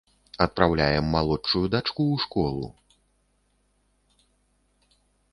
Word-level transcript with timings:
Адпраўляем 0.43 1.05
малодшую 1.15 1.59
дачку 1.75 2.03
ў 2.05 2.23
школу. 2.23 2.65